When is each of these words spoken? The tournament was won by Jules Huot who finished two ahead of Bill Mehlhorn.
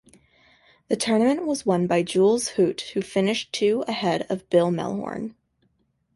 The 0.87 0.95
tournament 0.95 1.45
was 1.45 1.63
won 1.63 1.85
by 1.85 2.01
Jules 2.01 2.53
Huot 2.53 2.81
who 2.95 3.03
finished 3.03 3.53
two 3.53 3.83
ahead 3.87 4.25
of 4.31 4.49
Bill 4.49 4.71
Mehlhorn. 4.71 5.35